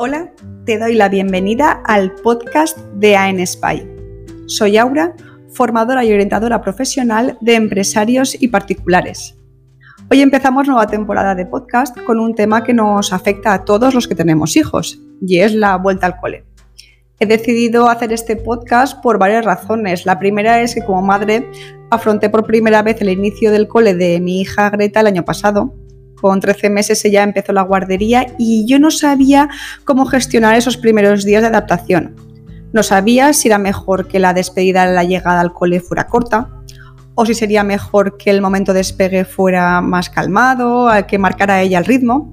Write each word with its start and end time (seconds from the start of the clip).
Hola, 0.00 0.30
te 0.64 0.78
doy 0.78 0.94
la 0.94 1.08
bienvenida 1.08 1.82
al 1.84 2.14
podcast 2.14 2.78
de 2.94 3.16
AN 3.16 3.44
Spy. 3.44 3.84
Soy 4.46 4.76
Aura, 4.76 5.12
formadora 5.52 6.04
y 6.04 6.12
orientadora 6.12 6.62
profesional 6.62 7.36
de 7.40 7.56
empresarios 7.56 8.40
y 8.40 8.46
particulares. 8.46 9.34
Hoy 10.08 10.20
empezamos 10.20 10.68
nueva 10.68 10.86
temporada 10.86 11.34
de 11.34 11.46
podcast 11.46 11.98
con 12.02 12.20
un 12.20 12.36
tema 12.36 12.62
que 12.62 12.74
nos 12.74 13.12
afecta 13.12 13.52
a 13.52 13.64
todos 13.64 13.92
los 13.92 14.06
que 14.06 14.14
tenemos 14.14 14.56
hijos, 14.56 15.00
y 15.20 15.40
es 15.40 15.52
la 15.52 15.74
vuelta 15.74 16.06
al 16.06 16.20
cole. 16.20 16.44
He 17.18 17.26
decidido 17.26 17.88
hacer 17.88 18.12
este 18.12 18.36
podcast 18.36 19.02
por 19.02 19.18
varias 19.18 19.44
razones. 19.44 20.06
La 20.06 20.20
primera 20.20 20.60
es 20.60 20.76
que 20.76 20.84
como 20.84 21.02
madre 21.02 21.50
afronté 21.90 22.30
por 22.30 22.46
primera 22.46 22.82
vez 22.82 23.00
el 23.00 23.08
inicio 23.08 23.50
del 23.50 23.66
cole 23.66 23.94
de 23.94 24.20
mi 24.20 24.42
hija 24.42 24.70
Greta 24.70 25.00
el 25.00 25.08
año 25.08 25.24
pasado 25.24 25.74
con 26.20 26.40
13 26.40 26.70
meses 26.70 27.04
ella 27.04 27.22
empezó 27.22 27.52
la 27.52 27.62
guardería 27.62 28.26
y 28.38 28.66
yo 28.66 28.78
no 28.78 28.90
sabía 28.90 29.48
cómo 29.84 30.06
gestionar 30.06 30.56
esos 30.56 30.76
primeros 30.76 31.24
días 31.24 31.42
de 31.42 31.48
adaptación. 31.48 32.16
No 32.72 32.82
sabía 32.82 33.32
si 33.32 33.48
era 33.48 33.58
mejor 33.58 34.08
que 34.08 34.18
la 34.18 34.34
despedida 34.34 34.86
de 34.86 34.94
la 34.94 35.04
llegada 35.04 35.40
al 35.40 35.52
cole 35.52 35.80
fuera 35.80 36.06
corta 36.06 36.50
o 37.20 37.26
si 37.26 37.34
sería 37.34 37.64
mejor 37.64 38.16
que 38.16 38.30
el 38.30 38.40
momento 38.40 38.72
de 38.72 38.78
despegue 38.78 39.24
fuera 39.24 39.80
más 39.80 40.08
calmado, 40.08 40.88
que 41.08 41.18
marcara 41.18 41.60
ella 41.60 41.80
el 41.80 41.84
ritmo. 41.84 42.32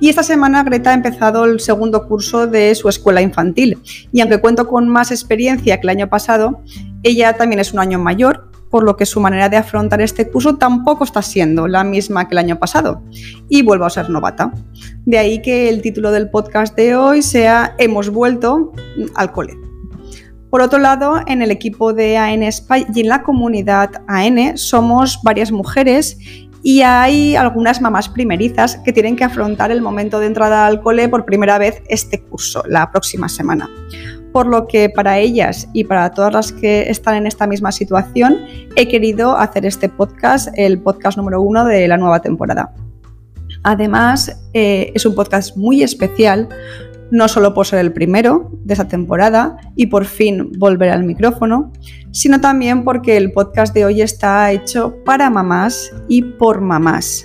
Y 0.00 0.08
esta 0.08 0.24
semana 0.24 0.64
Greta 0.64 0.90
ha 0.90 0.94
empezado 0.94 1.44
el 1.44 1.60
segundo 1.60 2.08
curso 2.08 2.48
de 2.48 2.74
su 2.74 2.88
escuela 2.88 3.22
infantil 3.22 3.78
y 4.10 4.20
aunque 4.20 4.38
cuento 4.38 4.66
con 4.66 4.88
más 4.88 5.12
experiencia 5.12 5.76
que 5.76 5.86
el 5.86 5.90
año 5.90 6.08
pasado, 6.08 6.62
ella 7.04 7.34
también 7.34 7.60
es 7.60 7.72
un 7.72 7.78
año 7.78 8.00
mayor 8.00 8.50
por 8.74 8.82
lo 8.82 8.96
que 8.96 9.06
su 9.06 9.20
manera 9.20 9.48
de 9.48 9.56
afrontar 9.56 10.00
este 10.00 10.28
curso 10.28 10.56
tampoco 10.56 11.04
está 11.04 11.22
siendo 11.22 11.68
la 11.68 11.84
misma 11.84 12.26
que 12.26 12.34
el 12.34 12.38
año 12.38 12.58
pasado 12.58 13.04
y 13.48 13.62
vuelvo 13.62 13.84
a 13.84 13.90
ser 13.90 14.10
novata. 14.10 14.52
De 15.06 15.16
ahí 15.16 15.40
que 15.40 15.68
el 15.68 15.80
título 15.80 16.10
del 16.10 16.28
podcast 16.28 16.74
de 16.74 16.96
hoy 16.96 17.22
sea 17.22 17.76
Hemos 17.78 18.10
vuelto 18.10 18.72
al 19.14 19.30
cole. 19.30 19.54
Por 20.50 20.60
otro 20.60 20.80
lado, 20.80 21.20
en 21.28 21.40
el 21.40 21.52
equipo 21.52 21.92
de 21.92 22.16
AN 22.16 22.50
Spy 22.50 22.86
y 22.92 23.02
en 23.02 23.10
la 23.10 23.22
comunidad 23.22 23.90
AN 24.08 24.58
somos 24.58 25.20
varias 25.22 25.52
mujeres 25.52 26.18
y 26.64 26.80
hay 26.80 27.36
algunas 27.36 27.80
mamás 27.80 28.08
primerizas 28.08 28.78
que 28.84 28.92
tienen 28.92 29.14
que 29.14 29.22
afrontar 29.22 29.70
el 29.70 29.82
momento 29.82 30.18
de 30.18 30.26
entrada 30.26 30.66
al 30.66 30.82
cole 30.82 31.08
por 31.08 31.24
primera 31.24 31.58
vez 31.58 31.80
este 31.86 32.24
curso, 32.24 32.64
la 32.66 32.90
próxima 32.90 33.28
semana 33.28 33.70
por 34.34 34.48
lo 34.48 34.66
que 34.66 34.90
para 34.90 35.20
ellas 35.20 35.68
y 35.72 35.84
para 35.84 36.10
todas 36.10 36.32
las 36.32 36.50
que 36.50 36.90
están 36.90 37.14
en 37.14 37.28
esta 37.28 37.46
misma 37.46 37.70
situación 37.70 38.40
he 38.74 38.88
querido 38.88 39.36
hacer 39.36 39.64
este 39.64 39.88
podcast, 39.88 40.48
el 40.56 40.80
podcast 40.80 41.16
número 41.16 41.40
uno 41.40 41.64
de 41.64 41.86
la 41.86 41.96
nueva 41.96 42.18
temporada. 42.18 42.74
Además, 43.62 44.42
eh, 44.52 44.90
es 44.92 45.06
un 45.06 45.14
podcast 45.14 45.56
muy 45.56 45.84
especial, 45.84 46.48
no 47.12 47.28
solo 47.28 47.54
por 47.54 47.64
ser 47.68 47.78
el 47.78 47.92
primero 47.92 48.50
de 48.64 48.74
esta 48.74 48.88
temporada 48.88 49.56
y 49.76 49.86
por 49.86 50.04
fin 50.04 50.50
volver 50.58 50.90
al 50.90 51.04
micrófono, 51.04 51.72
sino 52.10 52.40
también 52.40 52.82
porque 52.82 53.16
el 53.16 53.30
podcast 53.30 53.72
de 53.72 53.84
hoy 53.84 54.02
está 54.02 54.50
hecho 54.50 54.96
para 55.04 55.30
mamás 55.30 55.92
y 56.08 56.22
por 56.22 56.60
mamás 56.60 57.24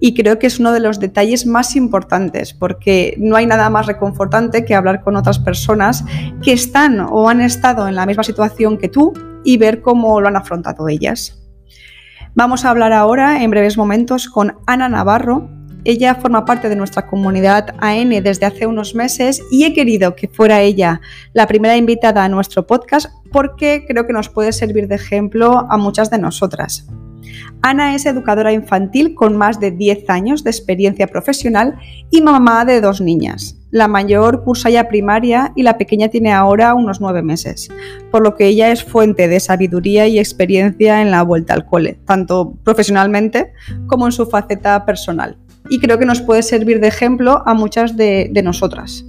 y 0.00 0.14
creo 0.14 0.38
que 0.38 0.46
es 0.46 0.58
uno 0.58 0.72
de 0.72 0.80
los 0.80 1.00
detalles 1.00 1.46
más 1.46 1.76
importantes 1.76 2.54
porque 2.54 3.14
no 3.18 3.36
hay 3.36 3.46
nada 3.46 3.68
más 3.70 3.86
reconfortante 3.86 4.64
que 4.64 4.74
hablar 4.74 5.02
con 5.02 5.16
otras 5.16 5.38
personas 5.38 6.04
que 6.42 6.52
están 6.52 7.00
o 7.00 7.28
han 7.28 7.40
estado 7.40 7.88
en 7.88 7.94
la 7.94 8.06
misma 8.06 8.22
situación 8.22 8.78
que 8.78 8.88
tú 8.88 9.12
y 9.44 9.56
ver 9.56 9.80
cómo 9.80 10.20
lo 10.20 10.28
han 10.28 10.36
afrontado 10.36 10.88
ellas. 10.88 11.38
Vamos 12.34 12.64
a 12.64 12.70
hablar 12.70 12.92
ahora 12.92 13.42
en 13.42 13.50
breves 13.50 13.76
momentos 13.76 14.28
con 14.28 14.56
Ana 14.66 14.88
Navarro. 14.88 15.48
Ella 15.84 16.16
forma 16.16 16.44
parte 16.44 16.68
de 16.68 16.76
nuestra 16.76 17.06
comunidad 17.06 17.74
AN 17.80 18.10
desde 18.22 18.46
hace 18.46 18.66
unos 18.66 18.94
meses 18.94 19.42
y 19.50 19.64
he 19.64 19.72
querido 19.72 20.14
que 20.14 20.28
fuera 20.28 20.60
ella 20.60 21.00
la 21.32 21.46
primera 21.46 21.76
invitada 21.76 22.24
a 22.24 22.28
nuestro 22.28 22.66
podcast 22.66 23.10
porque 23.32 23.84
creo 23.88 24.06
que 24.06 24.12
nos 24.12 24.28
puede 24.28 24.52
servir 24.52 24.86
de 24.86 24.96
ejemplo 24.96 25.66
a 25.70 25.76
muchas 25.76 26.10
de 26.10 26.18
nosotras. 26.18 26.86
Ana 27.62 27.94
es 27.94 28.06
educadora 28.06 28.52
infantil 28.52 29.14
con 29.14 29.36
más 29.36 29.60
de 29.60 29.70
10 29.70 30.08
años 30.10 30.44
de 30.44 30.50
experiencia 30.50 31.06
profesional 31.06 31.76
y 32.10 32.20
mamá 32.20 32.64
de 32.64 32.80
dos 32.80 33.00
niñas. 33.00 33.56
La 33.70 33.88
mayor 33.88 34.44
cursa 34.44 34.70
ya 34.70 34.88
primaria 34.88 35.52
y 35.54 35.62
la 35.62 35.76
pequeña 35.76 36.08
tiene 36.08 36.32
ahora 36.32 36.74
unos 36.74 37.00
9 37.00 37.22
meses, 37.22 37.68
por 38.10 38.22
lo 38.22 38.34
que 38.34 38.46
ella 38.46 38.70
es 38.70 38.82
fuente 38.82 39.28
de 39.28 39.40
sabiduría 39.40 40.06
y 40.06 40.18
experiencia 40.18 41.02
en 41.02 41.10
la 41.10 41.22
vuelta 41.22 41.54
al 41.54 41.66
cole, 41.66 41.98
tanto 42.06 42.54
profesionalmente 42.64 43.52
como 43.86 44.06
en 44.06 44.12
su 44.12 44.26
faceta 44.26 44.86
personal. 44.86 45.36
Y 45.70 45.80
creo 45.80 45.98
que 45.98 46.06
nos 46.06 46.22
puede 46.22 46.42
servir 46.42 46.80
de 46.80 46.88
ejemplo 46.88 47.42
a 47.46 47.52
muchas 47.54 47.96
de, 47.96 48.30
nosotras. 48.42 49.04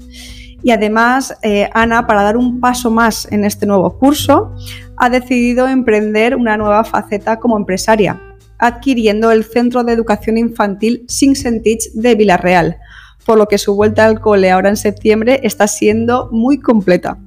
Y 0.62 0.72
además, 0.72 1.38
eh, 1.42 1.70
Ana, 1.74 2.06
para 2.06 2.24
dar 2.24 2.38
un 2.38 2.60
paso 2.60 2.92
más 2.92 3.32
en 3.32 3.46
este 3.46 3.66
nuevo 3.66 3.98
curso, 3.98 4.54
ha 4.98 5.10
decidido 5.10 5.68
emprender 5.68 6.36
una 6.36 6.58
nueva 6.58 6.84
faceta 6.84 7.40
como 7.40 7.58
empresaria, 7.58 8.20
adquiriendo 8.58 9.32
el 9.32 9.44
Centro 9.44 9.84
de 9.84 9.94
Educación 9.94 10.38
Infantil 10.38 11.06
Sings 11.08 11.44
Teach 11.44 11.92
de 11.94 12.16
Villarreal, 12.16 12.78
por 13.26 13.38
lo 13.38 13.48
que 13.48 13.58
su 13.58 13.76
vuelta 13.76 14.06
al 14.06 14.20
cole 14.20 14.52
ahora 14.52 14.70
en 14.70 14.78
septiembre 14.78 15.40
está 15.44 15.68
siendo 15.68 16.30
muy 16.32 16.60
completa. 16.60 17.18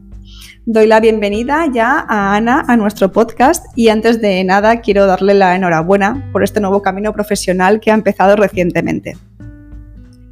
Doy 0.65 0.87
la 0.87 1.00
bienvenida 1.00 1.66
ya 1.72 2.06
a 2.09 2.37
Ana 2.37 2.65
a 2.69 2.76
nuestro 2.76 3.10
podcast 3.10 3.66
y 3.75 3.88
antes 3.88 4.21
de 4.21 4.44
nada 4.44 4.81
quiero 4.81 5.06
darle 5.06 5.34
la 5.34 5.56
enhorabuena 5.56 6.28
por 6.31 6.44
este 6.44 6.60
nuevo 6.60 6.82
camino 6.82 7.12
profesional 7.12 7.81
que 7.81 7.91
ha 7.91 7.94
empezado 7.94 8.37
recientemente. 8.37 9.16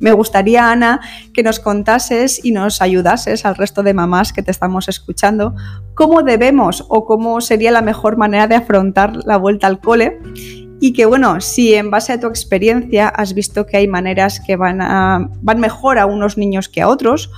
Me 0.00 0.12
gustaría, 0.12 0.70
Ana, 0.70 1.00
que 1.32 1.42
nos 1.42 1.60
contases 1.60 2.42
y 2.44 2.52
nos 2.52 2.82
ayudases 2.82 3.44
al 3.44 3.54
resto 3.54 3.82
de 3.82 3.94
mamás 3.94 4.32
que 4.32 4.42
te 4.42 4.50
estamos 4.50 4.88
escuchando 4.88 5.54
cómo 5.94 6.22
debemos 6.22 6.84
o 6.88 7.04
cómo 7.04 7.40
sería 7.42 7.70
la 7.70 7.82
mejor 7.82 8.16
manera 8.16 8.46
de 8.46 8.56
afrontar 8.56 9.14
la 9.26 9.36
vuelta 9.36 9.66
al 9.66 9.80
cole 9.80 10.18
y 10.80 10.94
que 10.94 11.04
bueno, 11.04 11.42
si 11.42 11.74
en 11.74 11.90
base 11.90 12.14
a 12.14 12.20
tu 12.20 12.26
experiencia 12.26 13.08
has 13.08 13.34
visto 13.34 13.66
que 13.66 13.76
hay 13.76 13.86
maneras 13.86 14.40
que 14.40 14.56
van, 14.56 14.78
van 15.42 15.60
mejor 15.60 15.98
a 15.98 16.06
unos 16.06 16.38
niños 16.38 16.70
que 16.70 16.80
a 16.80 16.88
otros 16.88 17.30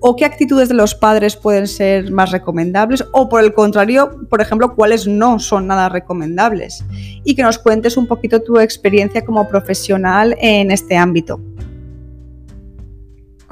o 0.00 0.16
qué 0.16 0.24
actitudes 0.24 0.68
de 0.68 0.74
los 0.74 0.94
padres 0.94 1.36
pueden 1.36 1.66
ser 1.66 2.10
más 2.10 2.30
recomendables 2.30 3.04
o 3.12 3.28
por 3.28 3.42
el 3.42 3.54
contrario, 3.54 4.26
por 4.28 4.40
ejemplo, 4.40 4.74
cuáles 4.74 5.06
no 5.06 5.38
son 5.38 5.66
nada 5.66 5.88
recomendables 5.88 6.84
y 7.24 7.34
que 7.34 7.42
nos 7.42 7.58
cuentes 7.58 7.96
un 7.96 8.06
poquito 8.06 8.42
tu 8.42 8.58
experiencia 8.58 9.24
como 9.24 9.48
profesional 9.48 10.36
en 10.40 10.70
este 10.70 10.96
ámbito. 10.96 11.40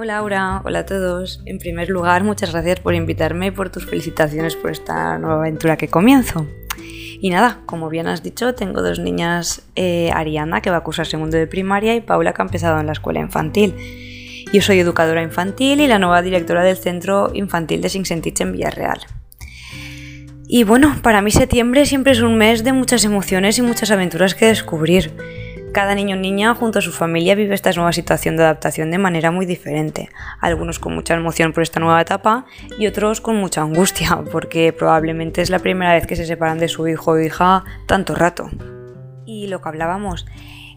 Hola 0.00 0.14
Laura, 0.14 0.62
hola 0.64 0.78
a 0.78 0.86
todos. 0.86 1.42
En 1.44 1.58
primer 1.58 1.88
lugar, 1.88 2.22
muchas 2.22 2.52
gracias 2.52 2.78
por 2.78 2.94
invitarme 2.94 3.48
y 3.48 3.50
por 3.50 3.70
tus 3.70 3.84
felicitaciones 3.84 4.54
por 4.54 4.70
esta 4.70 5.18
nueva 5.18 5.40
aventura 5.40 5.76
que 5.76 5.88
comienzo. 5.88 6.46
Y 7.20 7.30
nada, 7.30 7.62
como 7.66 7.88
bien 7.88 8.06
has 8.06 8.22
dicho, 8.22 8.54
tengo 8.54 8.80
dos 8.80 9.00
niñas, 9.00 9.62
eh, 9.74 10.12
Ariana, 10.14 10.60
que 10.60 10.70
va 10.70 10.76
a 10.76 10.84
cursar 10.84 11.06
segundo 11.06 11.36
de 11.36 11.48
primaria, 11.48 11.96
y 11.96 12.00
Paula, 12.00 12.32
que 12.32 12.40
ha 12.40 12.44
empezado 12.44 12.78
en 12.78 12.86
la 12.86 12.92
escuela 12.92 13.18
infantil. 13.18 13.74
Yo 14.52 14.62
soy 14.62 14.78
educadora 14.78 15.20
infantil 15.20 15.80
y 15.80 15.88
la 15.88 15.98
nueva 15.98 16.22
directora 16.22 16.62
del 16.62 16.76
Centro 16.76 17.32
Infantil 17.34 17.82
de 17.82 17.88
Sinsentich 17.88 18.40
en 18.40 18.52
Villarreal. 18.52 19.00
Y 20.46 20.62
bueno, 20.62 20.94
para 21.02 21.22
mí 21.22 21.32
septiembre 21.32 21.86
siempre 21.86 22.12
es 22.12 22.20
un 22.20 22.38
mes 22.38 22.62
de 22.62 22.72
muchas 22.72 23.04
emociones 23.04 23.58
y 23.58 23.62
muchas 23.62 23.90
aventuras 23.90 24.36
que 24.36 24.46
descubrir. 24.46 25.10
Cada 25.78 25.94
niño 25.94 26.16
o 26.16 26.18
niña 26.18 26.56
junto 26.56 26.80
a 26.80 26.82
su 26.82 26.90
familia 26.90 27.36
vive 27.36 27.54
esta 27.54 27.70
nueva 27.70 27.92
situación 27.92 28.36
de 28.36 28.42
adaptación 28.42 28.90
de 28.90 28.98
manera 28.98 29.30
muy 29.30 29.46
diferente, 29.46 30.08
algunos 30.40 30.80
con 30.80 30.92
mucha 30.92 31.14
emoción 31.14 31.52
por 31.52 31.62
esta 31.62 31.78
nueva 31.78 32.00
etapa 32.00 32.46
y 32.80 32.88
otros 32.88 33.20
con 33.20 33.36
mucha 33.36 33.62
angustia, 33.62 34.24
porque 34.32 34.72
probablemente 34.72 35.40
es 35.40 35.50
la 35.50 35.60
primera 35.60 35.94
vez 35.94 36.04
que 36.08 36.16
se 36.16 36.26
separan 36.26 36.58
de 36.58 36.66
su 36.66 36.88
hijo 36.88 37.12
o 37.12 37.20
hija 37.20 37.64
tanto 37.86 38.16
rato. 38.16 38.50
Y 39.24 39.46
lo 39.46 39.62
que 39.62 39.68
hablábamos, 39.68 40.26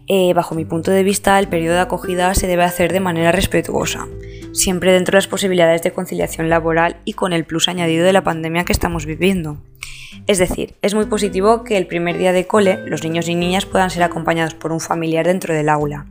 eh, 0.06 0.34
bajo 0.34 0.54
mi 0.54 0.64
punto 0.64 0.92
de 0.92 1.02
vista, 1.02 1.36
el 1.40 1.48
periodo 1.48 1.74
de 1.74 1.80
acogida 1.80 2.32
se 2.36 2.46
debe 2.46 2.62
hacer 2.62 2.92
de 2.92 3.00
manera 3.00 3.32
respetuosa, 3.32 4.06
siempre 4.52 4.92
dentro 4.92 5.14
de 5.14 5.16
las 5.16 5.26
posibilidades 5.26 5.82
de 5.82 5.90
conciliación 5.90 6.48
laboral 6.48 6.98
y 7.04 7.14
con 7.14 7.32
el 7.32 7.44
plus 7.44 7.66
añadido 7.66 8.04
de 8.04 8.12
la 8.12 8.22
pandemia 8.22 8.64
que 8.64 8.72
estamos 8.72 9.04
viviendo. 9.04 9.58
Es 10.26 10.38
decir, 10.38 10.74
es 10.82 10.94
muy 10.94 11.06
positivo 11.06 11.64
que 11.64 11.76
el 11.76 11.86
primer 11.86 12.18
día 12.18 12.32
de 12.32 12.46
cole 12.46 12.78
los 12.86 13.02
niños 13.02 13.28
y 13.28 13.34
niñas 13.34 13.66
puedan 13.66 13.90
ser 13.90 14.02
acompañados 14.02 14.54
por 14.54 14.72
un 14.72 14.80
familiar 14.80 15.26
dentro 15.26 15.54
del 15.54 15.68
aula. 15.68 16.06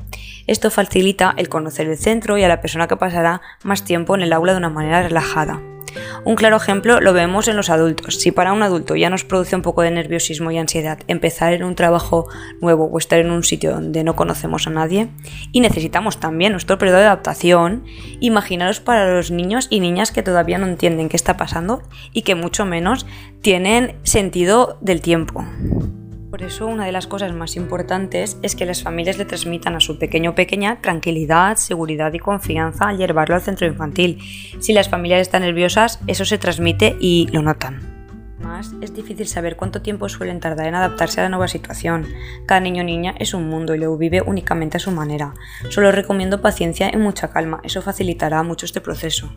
Esto 0.47 0.71
facilita 0.71 1.33
el 1.37 1.49
conocer 1.49 1.87
el 1.87 1.97
centro 1.97 2.37
y 2.37 2.43
a 2.43 2.47
la 2.47 2.61
persona 2.61 2.87
que 2.87 2.97
pasará 2.97 3.41
más 3.63 3.83
tiempo 3.83 4.15
en 4.15 4.21
el 4.21 4.33
aula 4.33 4.53
de 4.53 4.59
una 4.59 4.69
manera 4.69 5.03
relajada. 5.03 5.61
Un 6.23 6.35
claro 6.35 6.57
ejemplo 6.57 7.01
lo 7.01 7.13
vemos 7.13 7.47
en 7.47 7.57
los 7.57 7.69
adultos. 7.69 8.19
Si 8.19 8.31
para 8.31 8.53
un 8.53 8.63
adulto 8.63 8.95
ya 8.95 9.09
nos 9.09 9.23
produce 9.23 9.55
un 9.55 9.61
poco 9.61 9.81
de 9.81 9.91
nerviosismo 9.91 10.51
y 10.51 10.57
ansiedad 10.57 10.99
empezar 11.07 11.53
en 11.53 11.63
un 11.63 11.75
trabajo 11.75 12.27
nuevo 12.61 12.85
o 12.85 12.97
estar 12.97 13.19
en 13.19 13.31
un 13.31 13.43
sitio 13.43 13.71
donde 13.71 14.03
no 14.03 14.15
conocemos 14.15 14.67
a 14.67 14.69
nadie 14.69 15.09
y 15.51 15.61
necesitamos 15.61 16.19
también 16.19 16.51
nuestro 16.51 16.77
periodo 16.77 16.99
de 16.99 17.05
adaptación, 17.05 17.83
imaginaros 18.19 18.79
para 18.79 19.13
los 19.13 19.31
niños 19.31 19.67
y 19.69 19.79
niñas 19.79 20.11
que 20.11 20.23
todavía 20.23 20.57
no 20.57 20.67
entienden 20.67 21.09
qué 21.09 21.17
está 21.17 21.37
pasando 21.37 21.81
y 22.13 22.21
que 22.21 22.35
mucho 22.35 22.65
menos 22.65 23.05
tienen 23.41 23.95
sentido 24.03 24.77
del 24.81 25.01
tiempo. 25.01 25.43
Por 26.31 26.43
eso 26.43 26.65
una 26.65 26.85
de 26.85 26.93
las 26.93 27.07
cosas 27.07 27.33
más 27.33 27.57
importantes 27.57 28.37
es 28.41 28.55
que 28.55 28.65
las 28.65 28.83
familias 28.83 29.17
le 29.17 29.25
transmitan 29.25 29.75
a 29.75 29.81
su 29.81 29.99
pequeño 29.99 30.31
o 30.31 30.35
pequeña 30.35 30.79
tranquilidad, 30.79 31.57
seguridad 31.57 32.13
y 32.13 32.19
confianza 32.19 32.87
al 32.87 32.97
llevarlo 32.97 33.35
al 33.35 33.41
centro 33.41 33.67
infantil. 33.67 34.17
Si 34.61 34.71
las 34.71 34.87
familias 34.87 35.19
están 35.19 35.41
nerviosas, 35.41 35.99
eso 36.07 36.23
se 36.23 36.37
transmite 36.37 36.95
y 37.01 37.27
lo 37.33 37.41
notan. 37.41 37.81
Más 38.39 38.73
es 38.79 38.93
difícil 38.93 39.27
saber 39.27 39.57
cuánto 39.57 39.81
tiempo 39.81 40.07
suelen 40.07 40.39
tardar 40.39 40.67
en 40.67 40.75
adaptarse 40.75 41.19
a 41.19 41.23
la 41.23 41.29
nueva 41.29 41.49
situación. 41.49 42.07
Cada 42.45 42.61
niño 42.61 42.83
o 42.83 42.85
niña 42.85 43.13
es 43.19 43.33
un 43.33 43.49
mundo 43.49 43.75
y 43.75 43.79
lo 43.79 43.97
vive 43.97 44.21
únicamente 44.21 44.77
a 44.77 44.79
su 44.79 44.91
manera. 44.91 45.33
Solo 45.67 45.91
recomiendo 45.91 46.41
paciencia 46.41 46.89
y 46.93 46.97
mucha 46.97 47.27
calma, 47.27 47.59
eso 47.65 47.81
facilitará 47.81 48.41
mucho 48.43 48.65
este 48.65 48.79
proceso. 48.79 49.29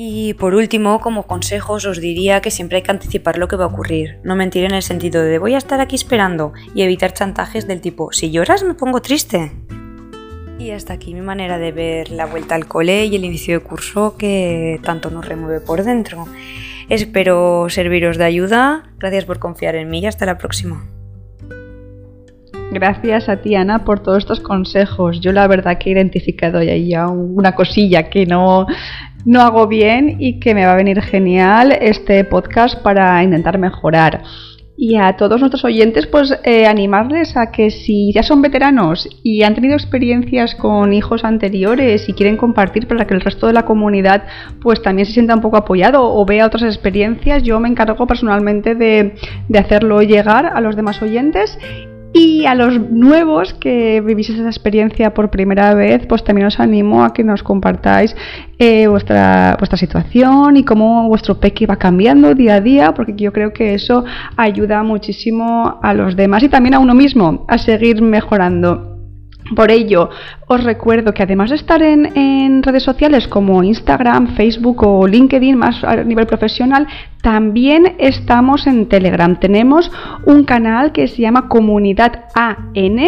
Y 0.00 0.34
por 0.34 0.54
último, 0.54 1.00
como 1.00 1.24
consejos, 1.24 1.84
os 1.84 2.00
diría 2.00 2.40
que 2.40 2.52
siempre 2.52 2.76
hay 2.76 2.82
que 2.84 2.92
anticipar 2.92 3.36
lo 3.36 3.48
que 3.48 3.56
va 3.56 3.64
a 3.64 3.66
ocurrir, 3.66 4.20
no 4.22 4.36
mentir 4.36 4.62
en 4.62 4.70
el 4.70 4.82
sentido 4.82 5.24
de 5.24 5.40
voy 5.40 5.54
a 5.54 5.58
estar 5.58 5.80
aquí 5.80 5.96
esperando 5.96 6.52
y 6.72 6.82
evitar 6.82 7.14
chantajes 7.14 7.66
del 7.66 7.80
tipo 7.80 8.12
si 8.12 8.30
lloras 8.30 8.62
me 8.62 8.74
pongo 8.74 9.02
triste. 9.02 9.50
Y 10.56 10.70
hasta 10.70 10.92
aquí 10.92 11.14
mi 11.14 11.20
manera 11.20 11.58
de 11.58 11.72
ver 11.72 12.10
la 12.10 12.26
vuelta 12.26 12.54
al 12.54 12.68
cole 12.68 13.06
y 13.06 13.16
el 13.16 13.24
inicio 13.24 13.58
de 13.58 13.64
curso 13.64 14.16
que 14.16 14.78
tanto 14.84 15.10
nos 15.10 15.26
remueve 15.26 15.58
por 15.58 15.82
dentro. 15.82 16.26
Espero 16.88 17.66
serviros 17.68 18.18
de 18.18 18.24
ayuda, 18.24 18.92
gracias 18.98 19.24
por 19.24 19.40
confiar 19.40 19.74
en 19.74 19.90
mí 19.90 19.98
y 19.98 20.06
hasta 20.06 20.26
la 20.26 20.38
próxima. 20.38 20.88
Gracias 22.70 23.30
a 23.30 23.38
ti, 23.38 23.54
Ana, 23.54 23.84
por 23.84 24.00
todos 24.00 24.18
estos 24.18 24.40
consejos. 24.40 25.20
Yo 25.20 25.32
la 25.32 25.46
verdad 25.48 25.78
que 25.78 25.88
he 25.88 25.92
identificado 25.94 26.62
ya 26.62 27.08
una 27.08 27.54
cosilla 27.54 28.10
que 28.10 28.26
no, 28.26 28.66
no 29.24 29.42
hago 29.42 29.66
bien 29.66 30.16
y 30.18 30.40
que 30.40 30.54
me 30.54 30.64
va 30.64 30.72
a 30.72 30.76
venir 30.76 31.00
genial 31.02 31.72
este 31.80 32.24
podcast 32.24 32.82
para 32.82 33.22
intentar 33.22 33.58
mejorar. 33.58 34.22
Y 34.80 34.94
a 34.94 35.16
todos 35.16 35.40
nuestros 35.40 35.64
oyentes, 35.64 36.06
pues 36.06 36.38
eh, 36.44 36.66
animarles 36.66 37.36
a 37.36 37.50
que 37.50 37.72
si 37.72 38.12
ya 38.12 38.22
son 38.22 38.42
veteranos 38.42 39.08
y 39.24 39.42
han 39.42 39.56
tenido 39.56 39.74
experiencias 39.74 40.54
con 40.54 40.92
hijos 40.92 41.24
anteriores 41.24 42.08
y 42.08 42.12
quieren 42.12 42.36
compartir 42.36 42.86
para 42.86 43.04
que 43.04 43.14
el 43.14 43.20
resto 43.20 43.48
de 43.48 43.54
la 43.54 43.64
comunidad 43.64 44.22
pues 44.62 44.80
también 44.80 45.06
se 45.06 45.14
sienta 45.14 45.34
un 45.34 45.40
poco 45.40 45.56
apoyado 45.56 46.04
o 46.04 46.24
vea 46.24 46.46
otras 46.46 46.62
experiencias, 46.62 47.42
yo 47.42 47.58
me 47.58 47.68
encargo 47.68 48.06
personalmente 48.06 48.76
de, 48.76 49.16
de 49.48 49.58
hacerlo 49.58 50.00
llegar 50.02 50.46
a 50.46 50.60
los 50.60 50.76
demás 50.76 51.02
oyentes 51.02 51.58
y 52.12 52.46
a 52.46 52.54
los 52.54 52.80
nuevos 52.90 53.54
que 53.54 54.00
vivís 54.00 54.30
esa 54.30 54.46
experiencia 54.46 55.12
por 55.14 55.30
primera 55.30 55.74
vez, 55.74 56.06
pues 56.06 56.24
también 56.24 56.46
os 56.46 56.58
animo 56.58 57.04
a 57.04 57.12
que 57.12 57.22
nos 57.22 57.42
compartáis 57.42 58.16
eh, 58.58 58.86
vuestra, 58.86 59.56
vuestra 59.58 59.76
situación 59.76 60.56
y 60.56 60.64
cómo 60.64 61.06
vuestro 61.08 61.38
peque 61.38 61.66
va 61.66 61.76
cambiando 61.76 62.34
día 62.34 62.54
a 62.54 62.60
día, 62.60 62.94
porque 62.94 63.14
yo 63.16 63.32
creo 63.32 63.52
que 63.52 63.74
eso 63.74 64.04
ayuda 64.36 64.82
muchísimo 64.82 65.78
a 65.82 65.94
los 65.94 66.16
demás 66.16 66.42
y 66.42 66.48
también 66.48 66.74
a 66.74 66.78
uno 66.78 66.94
mismo 66.94 67.44
a 67.48 67.58
seguir 67.58 68.00
mejorando. 68.02 68.87
Por 69.54 69.70
ello, 69.70 70.10
os 70.46 70.62
recuerdo 70.62 71.12
que 71.12 71.22
además 71.22 71.50
de 71.50 71.56
estar 71.56 71.82
en, 71.82 72.62
redes 72.62 72.82
sociales 72.82 73.28
como 73.28 73.62
Instagram, 73.62 74.34
Facebook 74.34 74.82
o 74.82 75.06
LinkedIn, 75.06 75.56
más 75.56 75.82
a 75.84 75.96
nivel 76.04 76.26
profesional, 76.26 76.86
también 77.22 77.96
estamos 77.98 78.66
en 78.66 78.86
Telegram. 78.86 79.38
Tenemos 79.38 79.90
un 80.24 80.44
canal 80.44 80.92
que 80.92 81.08
se 81.08 81.22
llama 81.22 81.48
Comunidad 81.48 82.24
AN 82.34 82.98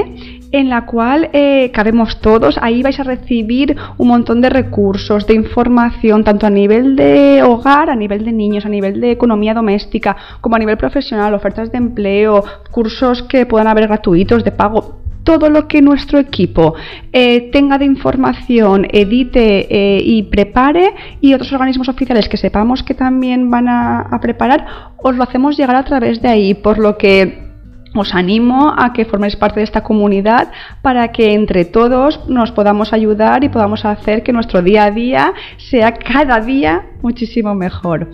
en 0.52 0.68
la 0.68 0.86
cual 0.86 1.30
eh, 1.32 1.70
cabemos 1.72 2.20
todos. 2.20 2.58
Ahí 2.60 2.82
vais 2.82 2.98
a 2.98 3.04
recibir 3.04 3.76
un 3.98 4.08
montón 4.08 4.40
de 4.40 4.50
recursos, 4.50 5.26
de 5.26 5.34
información, 5.34 6.24
tanto 6.24 6.46
a 6.46 6.50
nivel 6.50 6.96
de 6.96 7.42
hogar, 7.42 7.90
a 7.90 7.96
nivel 7.96 8.24
de 8.24 8.32
niños, 8.32 8.66
a 8.66 8.68
nivel 8.68 9.00
de 9.00 9.12
economía 9.12 9.54
doméstica, 9.54 10.16
como 10.40 10.56
a 10.56 10.58
nivel 10.58 10.76
profesional, 10.76 11.34
ofertas 11.34 11.70
de 11.70 11.78
empleo, 11.78 12.42
cursos 12.70 13.22
que 13.22 13.46
puedan 13.46 13.68
haber 13.68 13.86
gratuitos, 13.86 14.42
de 14.44 14.52
pago 14.52 15.00
todo 15.30 15.48
lo 15.48 15.68
que 15.68 15.80
nuestro 15.80 16.18
equipo 16.18 16.74
eh, 17.12 17.52
tenga 17.52 17.78
de 17.78 17.84
información, 17.84 18.88
edite 18.90 19.68
eh, 19.70 20.02
y 20.04 20.24
prepare 20.24 20.92
y 21.20 21.34
otros 21.34 21.52
organismos 21.52 21.88
oficiales 21.88 22.28
que 22.28 22.36
sepamos 22.36 22.82
que 22.82 22.94
también 22.94 23.48
van 23.48 23.68
a, 23.68 24.00
a 24.00 24.18
preparar, 24.18 24.66
os 24.96 25.14
lo 25.14 25.22
hacemos 25.22 25.56
llegar 25.56 25.76
a 25.76 25.84
través 25.84 26.20
de 26.20 26.26
ahí, 26.26 26.54
por 26.54 26.78
lo 26.78 26.98
que 26.98 27.48
os 27.94 28.12
animo 28.12 28.74
a 28.76 28.92
que 28.92 29.04
forméis 29.04 29.36
parte 29.36 29.60
de 29.60 29.64
esta 29.64 29.84
comunidad 29.84 30.50
para 30.82 31.12
que 31.12 31.32
entre 31.34 31.64
todos 31.64 32.28
nos 32.28 32.50
podamos 32.50 32.92
ayudar 32.92 33.44
y 33.44 33.48
podamos 33.50 33.84
hacer 33.84 34.24
que 34.24 34.32
nuestro 34.32 34.62
día 34.62 34.86
a 34.86 34.90
día 34.90 35.32
sea 35.58 35.92
cada 35.92 36.40
día 36.40 36.86
muchísimo 37.02 37.54
mejor. 37.54 38.08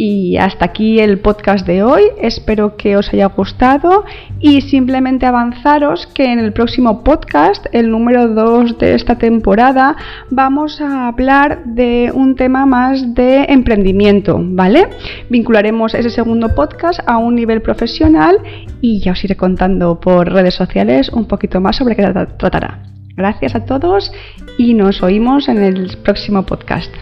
Y 0.00 0.36
hasta 0.36 0.66
aquí 0.66 1.00
el 1.00 1.18
podcast 1.18 1.66
de 1.66 1.82
hoy. 1.82 2.02
Espero 2.20 2.76
que 2.76 2.96
os 2.96 3.12
haya 3.12 3.26
gustado 3.26 4.04
y 4.38 4.60
simplemente 4.60 5.26
avanzaros 5.26 6.06
que 6.06 6.32
en 6.32 6.38
el 6.38 6.52
próximo 6.52 7.02
podcast, 7.02 7.66
el 7.72 7.90
número 7.90 8.28
2 8.28 8.78
de 8.78 8.94
esta 8.94 9.18
temporada, 9.18 9.96
vamos 10.30 10.80
a 10.80 11.08
hablar 11.08 11.64
de 11.64 12.12
un 12.14 12.36
tema 12.36 12.64
más 12.64 13.12
de 13.16 13.46
emprendimiento, 13.48 14.38
¿vale? 14.40 14.86
Vincularemos 15.30 15.94
ese 15.94 16.10
segundo 16.10 16.54
podcast 16.54 17.00
a 17.04 17.18
un 17.18 17.34
nivel 17.34 17.60
profesional 17.60 18.36
y 18.80 19.00
ya 19.00 19.10
os 19.10 19.24
iré 19.24 19.34
contando 19.34 19.98
por 19.98 20.32
redes 20.32 20.54
sociales 20.54 21.08
un 21.08 21.26
poquito 21.26 21.60
más 21.60 21.74
sobre 21.74 21.96
qué 21.96 22.02
tratará. 22.38 22.84
Gracias 23.16 23.56
a 23.56 23.64
todos 23.64 24.12
y 24.58 24.74
nos 24.74 25.02
oímos 25.02 25.48
en 25.48 25.58
el 25.58 25.96
próximo 26.04 26.46
podcast. 26.46 26.94